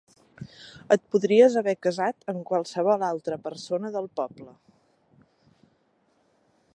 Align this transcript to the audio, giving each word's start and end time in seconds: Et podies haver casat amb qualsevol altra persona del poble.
Et 0.95 1.03
podies 1.15 1.57
haver 1.61 1.75
casat 1.87 2.25
amb 2.33 2.41
qualsevol 2.51 3.05
altra 3.09 3.39
persona 3.45 3.93
del 3.99 4.09
poble. 4.21 4.49